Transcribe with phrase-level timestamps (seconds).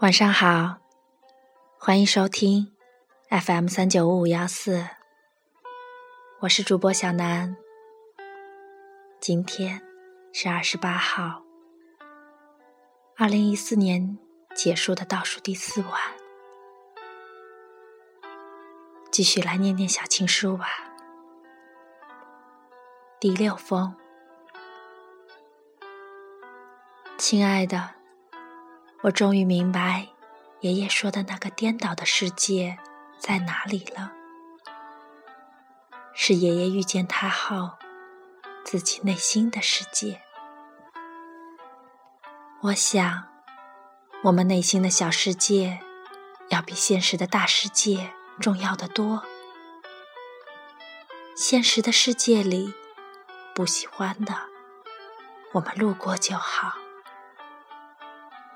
[0.00, 0.78] 晚上好，
[1.78, 2.74] 欢迎收听
[3.28, 4.86] FM 三九五五幺四，
[6.40, 7.54] 我是主播小南。
[9.20, 9.82] 今天
[10.32, 11.42] 是二十八号，
[13.18, 14.16] 二零一四年
[14.54, 15.92] 结束的倒数第四晚，
[19.12, 20.66] 继续来念念小情书吧。
[23.20, 23.94] 第六封，
[27.18, 27.99] 亲爱的。
[29.02, 30.08] 我终于明白，
[30.60, 32.78] 爷爷说的那个颠倒的世界
[33.18, 34.12] 在哪里了。
[36.12, 37.70] 是爷爷遇见他后，
[38.62, 40.20] 自己内心的世界。
[42.60, 43.26] 我想，
[44.24, 45.80] 我们内心的小世界，
[46.50, 49.24] 要比现实的大世界重要的多。
[51.34, 52.74] 现实的世界里，
[53.54, 54.34] 不喜欢的，
[55.52, 56.74] 我们路过就好。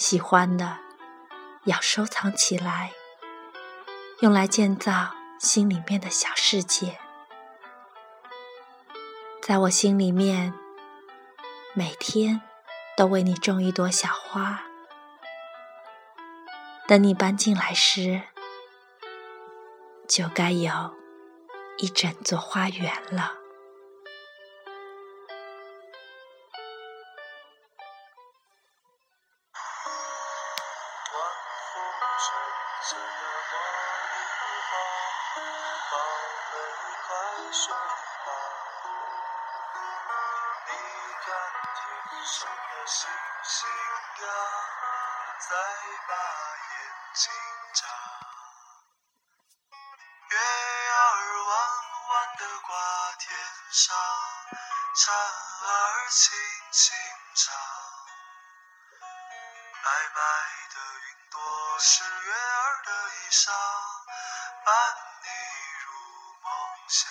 [0.00, 0.78] 喜欢的，
[1.64, 2.92] 要收藏起来，
[4.20, 6.98] 用来建造心里面的小世界。
[9.42, 10.54] 在我心里面，
[11.74, 12.40] 每天
[12.96, 14.62] 都为你种一朵小花，
[16.88, 18.22] 等你搬进来时，
[20.08, 20.96] 就该有
[21.76, 23.34] 一整座花园了。
[31.70, 31.78] 着
[32.90, 33.52] 那茉
[34.10, 34.14] 莉
[34.70, 34.72] 花，
[35.90, 35.92] 宝
[36.50, 36.54] 贝，
[37.06, 37.08] 快
[37.52, 38.28] 睡吧。
[40.66, 40.68] 你
[41.22, 41.26] 看
[41.76, 41.78] 天
[42.26, 42.98] 上的星
[43.44, 44.28] 星呀，
[45.38, 45.50] 在
[46.08, 46.10] 把
[46.70, 46.72] 眼
[47.14, 47.22] 睛
[47.74, 47.78] 眨。
[50.30, 51.08] 月儿
[51.44, 51.50] 弯
[52.08, 52.68] 弯的挂
[53.18, 53.22] 天
[53.70, 53.86] 上，
[54.96, 56.20] 蝉儿轻
[56.72, 56.82] 轻
[57.36, 57.54] 唱。
[59.82, 60.20] 白白
[60.74, 60.76] 的
[61.82, 63.50] 是月儿的衣裳，
[64.66, 64.74] 伴
[65.22, 65.28] 你
[65.80, 65.88] 入
[66.42, 66.50] 梦
[66.88, 67.10] 乡。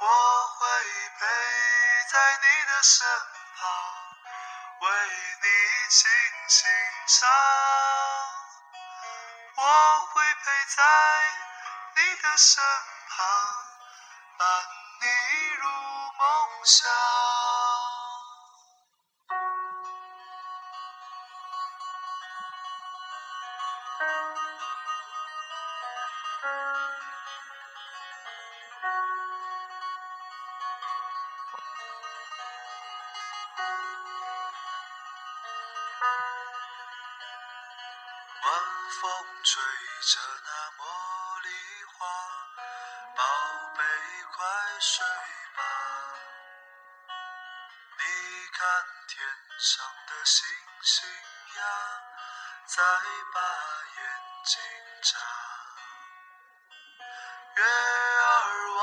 [0.00, 0.04] 我
[0.48, 0.66] 会
[1.20, 1.26] 陪
[2.10, 3.06] 在你的身
[3.54, 3.70] 旁，
[4.80, 4.90] 为
[5.42, 5.46] 你
[5.88, 6.10] 轻
[6.48, 6.68] 轻
[7.06, 7.30] 唱。
[9.54, 10.82] 我会陪在
[11.94, 12.64] 你的身
[13.10, 13.26] 旁，
[14.38, 14.48] 伴
[15.00, 15.06] 你
[15.54, 15.68] 入
[16.18, 17.23] 梦乡。
[38.44, 38.50] 晚
[39.00, 39.02] 风
[39.44, 40.82] 吹着那茉
[41.42, 41.48] 莉
[41.92, 41.98] 花，
[43.16, 43.22] 宝
[43.76, 43.80] 贝
[44.36, 44.44] 快
[44.80, 45.06] 睡
[45.56, 45.60] 吧。
[47.98, 48.02] 你
[48.52, 48.62] 看
[49.08, 49.14] 天
[49.58, 49.72] 上
[50.08, 50.44] 的星
[50.82, 51.08] 星
[51.56, 51.62] 呀，
[52.66, 52.82] 再
[53.32, 53.40] 把
[53.96, 53.98] 眼
[54.44, 54.52] 睛
[55.02, 55.08] 眨。
[57.56, 58.80] 月儿弯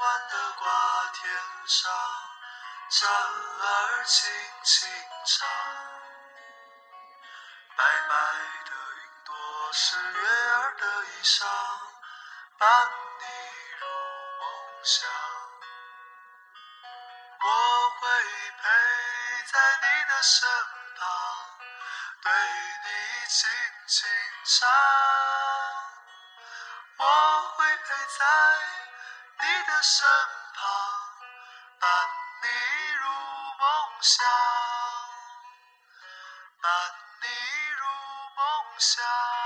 [0.00, 0.64] 弯的挂
[1.12, 1.18] 天
[1.66, 1.92] 上，
[2.90, 4.16] 蝉儿轻
[4.64, 4.88] 轻
[5.24, 5.36] 唱。
[7.76, 8.14] 白白
[8.64, 9.30] 的云朵
[9.72, 11.46] 是月儿的衣裳，
[12.58, 12.66] 伴
[13.20, 13.24] 你
[13.78, 13.86] 入
[14.40, 14.44] 梦
[14.82, 14.98] 乡。
[17.40, 17.46] 我
[17.90, 18.00] 会
[18.60, 18.62] 陪
[19.46, 19.52] 在
[19.82, 20.77] 你的身旁，
[22.22, 22.88] 对你
[23.28, 23.48] 轻
[23.86, 24.08] 轻
[24.44, 24.68] 唱。
[26.98, 27.04] 我
[27.56, 27.82] 会陪
[28.18, 28.24] 在
[29.40, 30.06] 你的身
[30.54, 30.60] 旁，
[31.78, 31.88] 伴
[32.42, 32.46] 你
[32.94, 34.26] 入梦乡。
[36.60, 36.70] 伴
[37.22, 37.26] 你
[37.78, 37.84] 入
[38.36, 39.37] 梦乡。